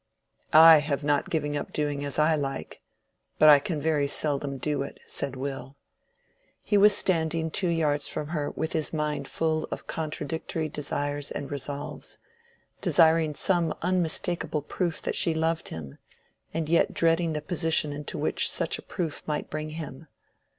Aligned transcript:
"I 0.51 0.79
have 0.79 1.03
not 1.03 1.29
given 1.29 1.55
up 1.55 1.71
doing 1.71 2.03
as 2.03 2.17
I 2.17 2.33
like, 2.33 2.81
but 3.37 3.49
I 3.49 3.59
can 3.59 3.79
very 3.79 4.07
seldom 4.07 4.57
do 4.57 4.81
it," 4.81 4.99
said 5.05 5.35
Will. 5.35 5.77
He 6.63 6.75
was 6.75 6.97
standing 6.97 7.51
two 7.51 7.67
yards 7.67 8.07
from 8.07 8.29
her 8.29 8.49
with 8.49 8.73
his 8.73 8.91
mind 8.93 9.27
full 9.27 9.65
of 9.69 9.85
contradictory 9.85 10.69
desires 10.69 11.29
and 11.29 11.51
resolves—desiring 11.51 13.35
some 13.35 13.75
unmistakable 13.83 14.63
proof 14.63 15.03
that 15.03 15.15
she 15.15 15.35
loved 15.35 15.67
him, 15.67 15.99
and 16.51 16.67
yet 16.67 16.95
dreading 16.95 17.33
the 17.33 17.39
position 17.43 17.93
into 17.93 18.17
which 18.17 18.49
such 18.49 18.79
a 18.79 18.81
proof 18.81 19.21
might 19.27 19.51
bring 19.51 19.69
him. 19.69 20.07